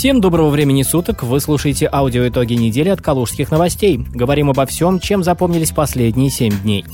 Всем 0.00 0.22
доброго 0.22 0.48
времени 0.48 0.82
суток. 0.82 1.22
Вы 1.22 1.40
слушаете 1.40 1.86
аудиоитоги 1.92 2.54
недели 2.54 2.88
от 2.88 3.02
Калужских 3.02 3.50
новостей. 3.50 3.98
Говорим 4.14 4.48
обо 4.48 4.64
всем, 4.64 4.98
чем 4.98 5.22
запомнились 5.22 5.72
последние 5.72 6.30
семь 6.30 6.58
дней. 6.62 6.86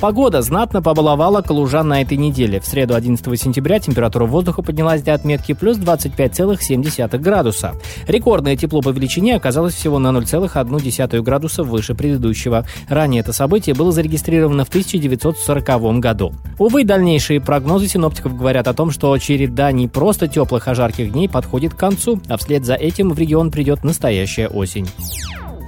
Погода 0.00 0.42
знатно 0.42 0.80
побаловала 0.80 1.42
калужан 1.42 1.88
на 1.88 2.02
этой 2.02 2.16
неделе. 2.16 2.60
В 2.60 2.66
среду 2.66 2.94
11 2.94 3.40
сентября 3.40 3.80
температура 3.80 4.26
воздуха 4.26 4.62
поднялась 4.62 5.02
до 5.02 5.12
отметки 5.12 5.54
плюс 5.54 5.76
25,7 5.76 7.18
градуса. 7.18 7.74
Рекордное 8.06 8.56
тепло 8.56 8.80
по 8.80 8.90
величине 8.90 9.34
оказалось 9.34 9.74
всего 9.74 9.98
на 9.98 10.16
0,1 10.16 11.20
градуса 11.22 11.64
выше 11.64 11.96
предыдущего. 11.96 12.64
Ранее 12.88 13.22
это 13.22 13.32
событие 13.32 13.74
было 13.74 13.90
зарегистрировано 13.90 14.64
в 14.64 14.68
1940 14.68 15.98
году. 15.98 16.32
Увы, 16.60 16.84
дальнейшие 16.84 17.40
прогнозы 17.40 17.88
синоптиков 17.88 18.36
говорят 18.36 18.68
о 18.68 18.74
том, 18.74 18.92
что 18.92 19.18
череда 19.18 19.72
не 19.72 19.88
просто 19.88 20.28
теплых, 20.28 20.68
а 20.68 20.76
жарких 20.76 21.10
дней 21.10 21.28
подходит 21.28 21.74
к 21.74 21.78
концу, 21.78 22.20
а 22.28 22.36
вслед 22.36 22.64
за 22.64 22.74
этим 22.74 23.10
в 23.10 23.18
регион 23.18 23.50
придет 23.50 23.82
настоящая 23.82 24.46
осень. 24.46 24.86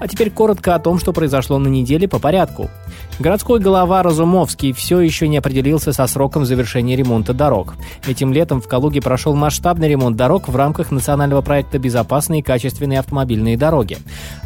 А 0.01 0.09
теперь 0.09 0.31
коротко 0.31 0.75
о 0.75 0.79
том, 0.79 0.99
что 0.99 1.13
произошло 1.13 1.59
на 1.59 1.69
неделе 1.69 2.09
по 2.09 2.19
порядку. 2.19 2.71
Городской 3.19 3.61
голова 3.61 4.03
Разумовский 4.03 4.73
все 4.73 5.01
еще 5.01 5.29
не 5.29 5.37
определился 5.37 5.93
со 5.93 6.07
сроком 6.07 6.45
завершения 6.45 6.97
ремонта 6.97 7.35
дорог. 7.35 7.75
Этим 8.07 8.33
летом 8.33 8.63
в 8.63 8.69
Калуге 8.69 9.03
прошел 9.03 9.35
масштабный 9.35 9.89
ремонт 9.89 10.17
дорог 10.17 10.49
в 10.49 10.57
рамках 10.57 10.91
национального 10.91 11.43
проекта 11.43 11.79
«Безопасные 11.79 12.41
и 12.41 12.43
качественные 12.43 13.01
автомобильные 13.01 13.59
дороги». 13.59 13.99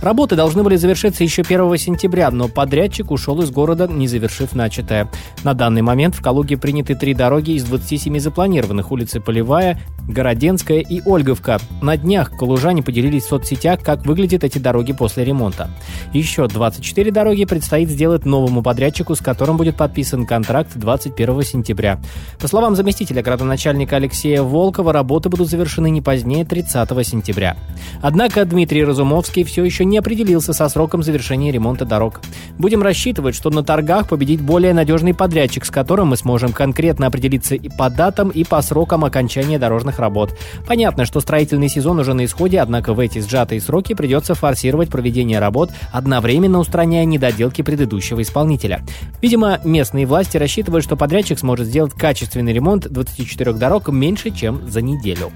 Работы 0.02 0.34
должны 0.34 0.62
были 0.62 0.76
завершиться 0.76 1.22
еще 1.22 1.42
1 1.42 1.78
сентября, 1.78 2.30
но 2.30 2.48
подрядчик 2.48 3.10
ушел 3.10 3.40
из 3.42 3.50
города, 3.50 3.86
не 3.86 4.08
завершив 4.08 4.54
начатое. 4.54 5.08
На 5.44 5.54
данный 5.54 5.82
момент 5.82 6.14
в 6.14 6.22
Калуге 6.22 6.56
приняты 6.56 6.94
три 6.94 7.14
дороги 7.14 7.52
из 7.52 7.64
27 7.64 8.18
запланированных– 8.18 8.90
улицы 8.92 9.20
Полевая, 9.20 9.80
Городенская 10.08 10.80
и 10.80 11.00
Ольговка. 11.06 11.58
На 11.80 11.96
днях 11.96 12.36
калужане 12.36 12.82
поделились 12.82 13.24
в 13.24 13.28
соцсетях, 13.28 13.80
как 13.82 14.04
выглядят 14.04 14.44
эти 14.44 14.58
дороги 14.58 14.92
после 14.92 15.24
ремонта. 15.24 15.70
Еще 16.12 16.46
24 16.46 17.10
дороги 17.10 17.44
предстоит 17.44 17.88
сделать 17.88 18.24
новому 18.54 18.62
подрядчику, 18.62 19.16
с 19.16 19.20
которым 19.20 19.56
будет 19.56 19.76
подписан 19.76 20.26
контракт 20.26 20.70
21 20.76 21.42
сентября. 21.42 21.98
По 22.40 22.46
словам 22.46 22.76
заместителя 22.76 23.20
градоначальника 23.20 23.96
Алексея 23.96 24.42
Волкова, 24.42 24.92
работы 24.92 25.28
будут 25.28 25.48
завершены 25.48 25.90
не 25.90 26.00
позднее 26.00 26.44
30 26.44 26.88
сентября. 27.06 27.56
Однако 28.00 28.44
Дмитрий 28.44 28.84
Разумовский 28.84 29.42
все 29.42 29.64
еще 29.64 29.84
не 29.84 29.98
определился 29.98 30.52
со 30.52 30.68
сроком 30.68 31.02
завершения 31.02 31.50
ремонта 31.50 31.84
дорог. 31.84 32.20
Будем 32.56 32.82
рассчитывать, 32.82 33.34
что 33.34 33.50
на 33.50 33.64
торгах 33.64 34.08
победит 34.08 34.40
более 34.40 34.72
надежный 34.72 35.14
подрядчик, 35.14 35.64
с 35.64 35.70
которым 35.70 36.08
мы 36.08 36.16
сможем 36.16 36.52
конкретно 36.52 37.08
определиться 37.08 37.56
и 37.56 37.68
по 37.68 37.90
датам, 37.90 38.28
и 38.28 38.44
по 38.44 38.62
срокам 38.62 39.04
окончания 39.04 39.58
дорожных 39.58 39.98
работ. 39.98 40.30
Понятно, 40.68 41.06
что 41.06 41.20
строительный 41.20 41.68
сезон 41.68 41.98
уже 41.98 42.14
на 42.14 42.24
исходе, 42.24 42.60
однако 42.60 42.94
в 42.94 43.00
эти 43.00 43.18
сжатые 43.18 43.60
сроки 43.60 43.94
придется 43.94 44.34
форсировать 44.34 44.90
проведение 44.90 45.40
работ, 45.40 45.70
одновременно 45.92 46.60
устраняя 46.60 47.04
недоделки 47.04 47.62
предыдущего 47.62 48.22
исполнителя 48.22 48.43
исполнителя. 48.44 48.84
Видимо, 49.22 49.60
местные 49.64 50.06
власти 50.06 50.36
рассчитывают, 50.36 50.84
что 50.84 50.96
подрядчик 50.96 51.38
сможет 51.38 51.66
сделать 51.66 51.92
качественный 51.94 52.52
ремонт 52.52 52.86
24 52.88 53.52
дорог 53.54 53.88
меньше, 53.88 54.30
чем 54.30 54.68
за 54.70 54.82
неделю. 54.82 55.32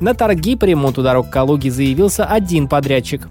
На 0.00 0.14
торги 0.14 0.56
по 0.56 0.64
ремонту 0.64 1.02
дорог 1.02 1.30
Калуги 1.30 1.68
заявился 1.68 2.24
один 2.24 2.68
подрядчик. 2.68 3.28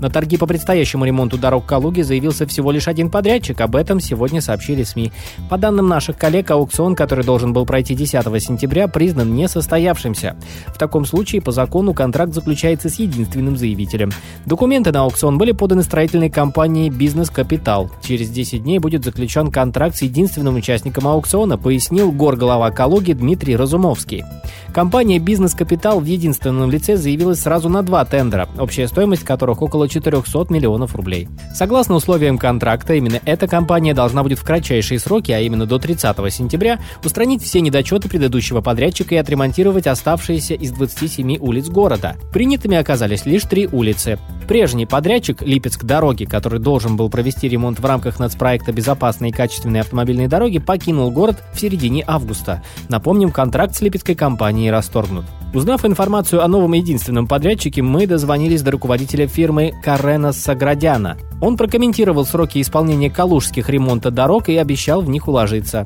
На 0.00 0.08
торги 0.08 0.38
по 0.38 0.46
предстоящему 0.46 1.04
ремонту 1.04 1.36
дорог 1.36 1.66
Калуги 1.66 2.00
заявился 2.00 2.46
всего 2.46 2.70
лишь 2.70 2.88
один 2.88 3.10
подрядчик. 3.10 3.60
Об 3.60 3.76
этом 3.76 4.00
сегодня 4.00 4.40
сообщили 4.40 4.82
СМИ. 4.82 5.12
По 5.50 5.58
данным 5.58 5.88
наших 5.88 6.16
коллег, 6.16 6.50
аукцион, 6.50 6.94
который 6.94 7.22
должен 7.22 7.52
был 7.52 7.66
пройти 7.66 7.94
10 7.94 8.42
сентября, 8.42 8.88
признан 8.88 9.34
несостоявшимся. 9.34 10.36
В 10.68 10.78
таком 10.78 11.04
случае, 11.04 11.42
по 11.42 11.52
закону, 11.52 11.92
контракт 11.92 12.32
заключается 12.32 12.88
с 12.88 12.98
единственным 12.98 13.58
заявителем. 13.58 14.10
Документы 14.46 14.90
на 14.90 15.02
аукцион 15.02 15.36
были 15.36 15.52
поданы 15.52 15.82
строительной 15.82 16.30
компанией 16.30 16.88
«Бизнес 16.88 17.28
Капитал». 17.28 17.90
Через 18.02 18.30
10 18.30 18.62
дней 18.62 18.78
будет 18.78 19.04
заключен 19.04 19.50
контракт 19.50 19.96
с 19.96 20.02
единственным 20.02 20.54
участником 20.54 21.08
аукциона, 21.08 21.58
пояснил 21.58 22.10
горглава 22.10 22.70
Калуги 22.70 23.12
Дмитрий 23.12 23.54
Разумовский. 23.54 24.24
Компания 24.72 25.18
«Бизнес 25.18 25.52
Капитал» 25.54 26.00
в 26.00 26.04
единственном 26.04 26.70
лице 26.70 26.96
заявилась 26.96 27.40
сразу 27.40 27.68
на 27.68 27.82
два 27.82 28.04
тендера, 28.06 28.48
общая 28.58 28.88
стоимость 28.88 29.24
которых 29.24 29.60
около 29.60 29.89
400 29.90 30.46
миллионов 30.48 30.94
рублей. 30.94 31.28
Согласно 31.54 31.96
условиям 31.96 32.38
контракта, 32.38 32.94
именно 32.94 33.20
эта 33.24 33.46
компания 33.46 33.92
должна 33.92 34.22
будет 34.22 34.38
в 34.38 34.44
кратчайшие 34.44 34.98
сроки, 34.98 35.32
а 35.32 35.40
именно 35.40 35.66
до 35.66 35.78
30 35.78 36.16
сентября, 36.32 36.78
устранить 37.04 37.42
все 37.42 37.60
недочеты 37.60 38.08
предыдущего 38.08 38.62
подрядчика 38.62 39.16
и 39.16 39.18
отремонтировать 39.18 39.86
оставшиеся 39.86 40.54
из 40.54 40.72
27 40.72 41.36
улиц 41.38 41.68
города. 41.68 42.16
Принятыми 42.32 42.76
оказались 42.76 43.26
лишь 43.26 43.42
три 43.42 43.66
улицы. 43.66 44.18
Прежний 44.48 44.86
подрядчик 44.86 45.42
Липецк 45.42 45.84
дороги, 45.84 46.24
который 46.24 46.58
должен 46.58 46.96
был 46.96 47.08
провести 47.08 47.48
ремонт 47.48 47.78
в 47.78 47.84
рамках 47.84 48.18
нацпроекта 48.18 48.72
«Безопасные 48.72 49.30
и 49.30 49.34
качественные 49.34 49.82
автомобильные 49.82 50.28
дороги», 50.28 50.58
покинул 50.58 51.10
город 51.10 51.42
в 51.52 51.60
середине 51.60 52.04
августа. 52.06 52.62
Напомним, 52.88 53.30
контракт 53.30 53.76
с 53.76 53.80
липецкой 53.80 54.14
компанией 54.14 54.70
расторгнут. 54.70 55.24
Узнав 55.52 55.84
информацию 55.84 56.44
о 56.44 56.48
новом 56.48 56.74
единственном 56.74 57.26
подрядчике, 57.26 57.82
мы 57.82 58.06
дозвонились 58.06 58.62
до 58.62 58.70
руководителя 58.70 59.26
фирмы 59.26 59.72
Карена 59.82 60.32
Саградяна. 60.32 61.16
Он 61.40 61.56
прокомментировал 61.56 62.24
сроки 62.24 62.60
исполнения 62.60 63.10
калужских 63.10 63.68
ремонта 63.68 64.12
дорог 64.12 64.48
и 64.48 64.56
обещал 64.56 65.00
в 65.00 65.08
них 65.08 65.26
уложиться. 65.26 65.84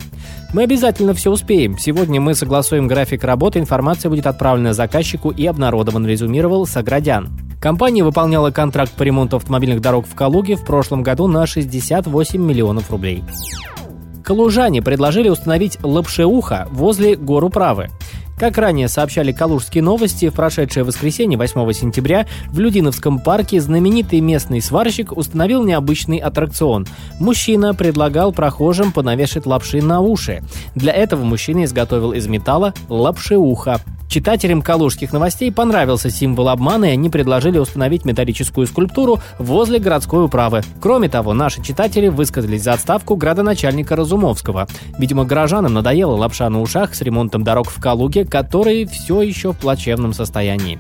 Мы 0.53 0.65
обязательно 0.65 1.15
все 1.15 1.31
успеем. 1.31 1.79
Сегодня 1.79 2.21
мы 2.21 2.35
согласуем 2.35 2.87
график 2.87 3.25
работы, 3.25 3.59
информация 3.59 4.11
будет 4.11 4.27
отправлена 4.27 4.75
заказчику 4.75 5.31
и 5.31 5.47
обнародован, 5.47 6.07
резюмировал 6.07 6.67
Саградян. 6.67 7.31
Компания 7.59 8.05
выполняла 8.05 8.51
контракт 8.51 8.93
по 8.93 9.03
ремонту 9.03 9.37
автомобильных 9.37 9.81
дорог 9.81 10.07
в 10.07 10.15
Калуге 10.15 10.57
в 10.57 10.65
прошлом 10.67 11.03
году 11.03 11.27
на 11.27 11.47
68 11.47 12.39
миллионов 12.39 12.91
рублей. 12.91 13.25
Калужане 14.23 14.83
предложили 14.83 15.31
установить 15.31 15.79
лапшеуха 15.83 16.69
возле 16.71 17.17
гор 17.17 17.45
Управы. 17.45 17.89
Как 18.37 18.59
ранее 18.59 18.89
сообщали 18.89 19.33
Калужские 19.33 19.83
новости, 19.83 20.29
в 20.29 20.35
прошедшее 20.35 20.85
воскресенье 20.85 21.39
8 21.39 21.73
сентября 21.73 22.27
в 22.49 22.59
Людиновском 22.59 23.21
парке 23.21 23.61
знаменитый 23.61 24.21
местный 24.21 24.61
сварщик 24.61 25.13
установил 25.17 25.63
необычный 25.63 26.19
аттракцион. 26.19 26.87
Мужчина 27.21 27.75
предлагал 27.75 28.33
прохожим 28.33 28.93
понавешать 28.93 29.47
лапши 29.47 29.81
на 29.81 30.01
уши. 30.01 30.43
Для 30.75 30.93
этого 30.93 31.23
мужчина 31.25 31.65
изготовил 31.65 32.13
из 32.13 32.27
металла 32.27 32.75
лапшеуха. 32.89 33.81
Читателям 34.09 34.63
калужских 34.63 35.13
новостей 35.13 35.51
понравился 35.51 36.11
символ 36.11 36.49
обмана, 36.49 36.87
и 36.87 36.91
они 36.91 37.09
предложили 37.11 37.59
установить 37.59 38.05
металлическую 38.05 38.67
скульптуру 38.67 39.21
возле 39.39 39.79
городской 39.79 40.25
управы. 40.25 40.63
Кроме 40.81 41.09
того, 41.09 41.35
наши 41.35 41.63
читатели 41.63 42.09
высказались 42.09 42.63
за 42.63 42.75
отставку 42.75 43.17
градоначальника 43.17 43.97
Разумовского. 43.97 44.69
Видимо, 44.99 45.25
горожанам 45.25 45.75
надоела 45.75 46.15
лапша 46.15 46.49
на 46.49 46.61
ушах 46.61 46.95
с 46.95 47.01
ремонтом 47.01 47.43
дорог 47.43 47.69
в 47.69 47.81
Калуге, 47.81 48.25
который 48.25 48.87
все 48.87 49.23
еще 49.23 49.53
в 49.53 49.59
плачевном 49.59 50.13
состоянии. 50.13 50.79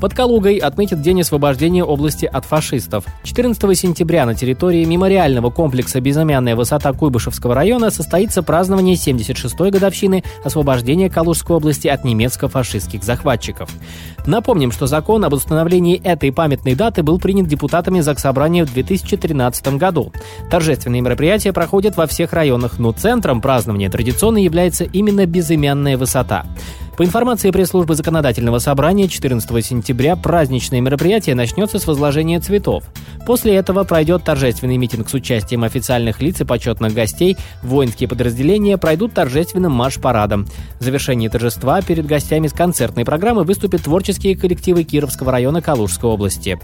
Под 0.00 0.14
Калугой 0.14 0.58
отметят 0.58 1.02
День 1.02 1.22
освобождения 1.22 1.82
области 1.82 2.24
от 2.24 2.44
фашистов. 2.44 3.04
14 3.24 3.76
сентября 3.76 4.26
на 4.26 4.34
территории 4.36 4.84
мемориального 4.84 5.50
комплекса 5.50 6.00
«Безымянная 6.00 6.54
высота» 6.54 6.92
Куйбышевского 6.92 7.52
района 7.52 7.90
состоится 7.90 8.44
празднование 8.44 8.94
76-й 8.94 9.70
годовщины 9.72 10.22
освобождения 10.44 11.10
Калужской 11.10 11.56
области 11.56 11.88
от 11.88 12.04
немецко-фашистских 12.04 13.02
захватчиков. 13.02 13.70
Напомним, 14.24 14.70
что 14.70 14.86
закон 14.86 15.24
об 15.24 15.32
установлении 15.32 16.00
этой 16.00 16.30
памятной 16.30 16.76
даты 16.76 17.02
был 17.02 17.18
принят 17.18 17.48
депутатами 17.48 17.98
Заксобрания 17.98 18.64
в 18.64 18.72
2013 18.72 19.78
году. 19.78 20.12
Торжественные 20.48 21.02
мероприятия 21.02 21.52
проходят 21.52 21.96
во 21.96 22.06
всех 22.06 22.32
районах, 22.32 22.78
но 22.78 22.92
центром 22.92 23.40
празднования 23.40 23.90
традиционно 23.90 24.38
является 24.38 24.84
именно 24.84 25.26
«Безымянная 25.26 25.96
высота». 25.96 26.46
По 26.98 27.04
информации 27.04 27.52
пресс-службы 27.52 27.94
Законодательного 27.94 28.58
собрания, 28.58 29.06
14 29.06 29.64
сентября 29.64 30.16
праздничное 30.16 30.80
мероприятие 30.80 31.36
начнется 31.36 31.78
с 31.78 31.86
возложения 31.86 32.40
цветов. 32.40 32.82
После 33.24 33.54
этого 33.54 33.84
пройдет 33.84 34.24
торжественный 34.24 34.78
митинг 34.78 35.08
с 35.08 35.14
участием 35.14 35.62
официальных 35.62 36.20
лиц 36.20 36.40
и 36.40 36.44
почетных 36.44 36.94
гостей. 36.94 37.36
Воинские 37.62 38.08
подразделения 38.08 38.78
пройдут 38.78 39.14
торжественным 39.14 39.70
марш-парадом. 39.70 40.48
В 40.80 40.82
завершении 40.82 41.28
торжества 41.28 41.80
перед 41.82 42.04
гостями 42.04 42.48
с 42.48 42.52
концертной 42.52 43.04
программы 43.04 43.44
выступят 43.44 43.82
творческие 43.82 44.36
коллективы 44.36 44.82
Кировского 44.82 45.30
района 45.30 45.62
Калужской 45.62 46.10
области. 46.10 46.58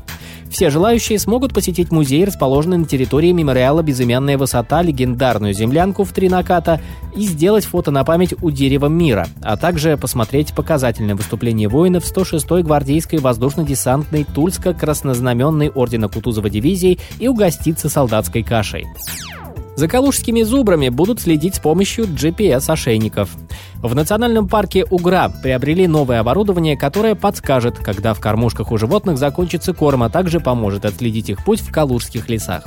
Все 0.55 0.71
желающие 0.71 1.19
смогут 1.19 1.53
посетить 1.53 1.91
музей, 1.91 2.25
расположенный 2.25 2.79
на 2.79 2.85
территории 2.85 3.33
мемориала 3.33 3.83
«Безымянная 3.83 4.39
высота», 4.39 4.83
легендарную 4.83 5.53
землянку 5.53 6.05
в 6.05 6.13
три 6.13 6.29
наката 6.29 6.81
и 7.17 7.23
сделать 7.23 7.65
фото 7.65 7.91
на 7.91 8.05
память 8.05 8.35
у 8.41 8.53
дерева 8.53 8.87
мира, 8.87 9.27
а 9.43 9.57
также 9.57 9.97
посмотреть 9.97 10.55
показательное 10.55 11.17
выступление 11.17 11.69
воинов 11.69 12.05
106-й 12.05 12.63
гвардейской 12.63 13.19
воздушно-десантной 13.19 14.25
Тульско-краснознаменной 14.33 15.73
ордена 15.73 16.09
Кутузова 16.09 16.49
дивизии 16.49 17.01
и 17.19 17.27
угоститься 17.27 17.89
солдатской 17.89 18.45
кашей. 18.45 18.87
За 19.77 19.89
калужскими 19.89 20.43
зубрами 20.43 20.89
будут 20.89 21.21
следить 21.21 21.57
с 21.57 21.59
помощью 21.59 22.05
GPS-ошейников. 22.05 23.31
В 23.83 23.95
национальном 23.95 24.49
парке 24.49 24.85
Угра 24.89 25.33
приобрели 25.43 25.89
новое 25.89 26.21
оборудование, 26.21 26.77
которое 26.77 27.17
подскажет, 27.17 27.79
когда 27.79 28.15
в 28.15 28.21
кормушках 28.21 28.71
у 28.71 28.79
животных 28.79 29.19
закончится 29.19 29.75
корм, 29.75 30.05
а 30.05 30.11
также 30.11 30.39
поможет 30.39 30.85
отследить 30.85 31.29
их 31.29 31.45
путь 31.45 31.61
в 31.61 31.73
калужских 31.73 32.29
лесах. 32.29 32.63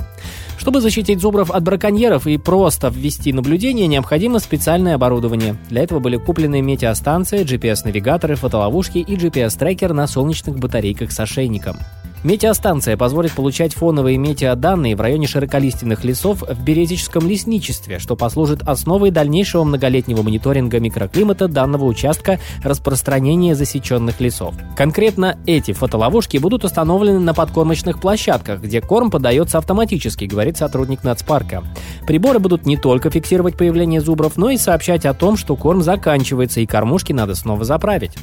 Чтобы 0.58 0.82
защитить 0.82 1.20
зубров 1.20 1.50
от 1.50 1.62
браконьеров 1.62 2.26
и 2.26 2.36
просто 2.36 2.88
ввести 2.88 3.32
наблюдение, 3.32 3.86
необходимо 3.86 4.38
специальное 4.38 4.96
оборудование. 4.96 5.56
Для 5.70 5.82
этого 5.82 6.00
были 6.00 6.16
куплены 6.16 6.60
метеостанция, 6.60 7.42
GPS-навигаторы, 7.42 8.34
фотоловушки 8.34 8.98
и 8.98 9.16
GPS-трекер 9.16 9.94
на 9.94 10.06
солнечных 10.06 10.58
батарейках 10.58 11.10
с 11.10 11.20
ошейником. 11.20 11.78
Метеостанция 12.24 12.96
позволит 12.96 13.32
получать 13.32 13.74
фоновые 13.74 14.18
метеоданные 14.18 14.96
в 14.96 15.00
районе 15.00 15.28
широколиственных 15.28 16.04
лесов 16.04 16.42
в 16.42 16.64
Березическом 16.64 17.28
лесничестве, 17.28 18.00
что 18.00 18.16
послужит 18.16 18.62
основой 18.62 19.12
дальнейшего 19.12 19.62
многолетнего 19.62 20.22
мониторинга 20.22 20.80
микроклимата 20.80 21.46
данного 21.46 21.84
участка 21.84 22.40
распространения 22.64 23.54
засеченных 23.54 24.20
лесов. 24.20 24.56
Конкретно 24.76 25.38
эти 25.46 25.72
фотоловушки 25.72 26.38
будут 26.38 26.64
установлены 26.64 27.20
на 27.20 27.34
подкормочных 27.34 28.00
площадках, 28.00 28.62
где 28.62 28.80
корм 28.80 29.12
подается 29.12 29.58
автоматически, 29.58 30.24
говорит 30.24 30.56
сотрудник 30.56 31.04
нацпарка. 31.04 31.62
Приборы 32.04 32.40
будут 32.40 32.66
не 32.66 32.76
только 32.76 33.10
фиксировать 33.10 33.56
появление 33.56 34.00
зубров, 34.00 34.36
но 34.36 34.50
и 34.50 34.56
сообщать 34.56 35.06
о 35.06 35.14
том, 35.14 35.36
что 35.36 35.54
корм 35.54 35.82
заканчивается 35.82 36.60
и 36.60 36.66
кормушки 36.66 37.12
надо 37.12 37.36
снова 37.36 37.64
заправить. 37.64 38.16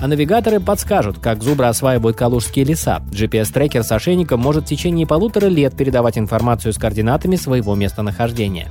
А 0.00 0.06
навигаторы 0.06 0.58
подскажут, 0.58 1.18
как 1.18 1.42
зубры 1.42 1.66
осваивают 1.66 2.16
калужские 2.16 2.64
леса. 2.64 3.02
GPS 3.10 3.41
GPS-трекер 3.42 3.82
с 3.82 3.92
ошейником 3.92 4.40
может 4.40 4.64
в 4.64 4.68
течение 4.68 5.06
полутора 5.06 5.46
лет 5.46 5.76
передавать 5.76 6.18
информацию 6.18 6.72
с 6.72 6.78
координатами 6.78 7.36
своего 7.36 7.74
местонахождения. 7.74 8.68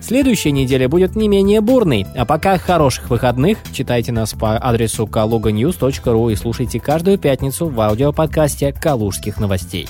Следующая 0.00 0.50
неделя 0.50 0.88
будет 0.88 1.14
не 1.14 1.28
менее 1.28 1.60
бурной. 1.60 2.06
А 2.16 2.24
пока 2.24 2.58
хороших 2.58 3.10
выходных. 3.10 3.58
Читайте 3.72 4.12
нас 4.12 4.32
по 4.32 4.56
адресу 4.56 5.04
kaluganews.ru 5.04 6.32
и 6.32 6.36
слушайте 6.36 6.80
каждую 6.80 7.18
пятницу 7.18 7.68
в 7.68 7.80
аудиоподкасте 7.80 8.72
«Калужских 8.72 9.38
новостей». 9.38 9.88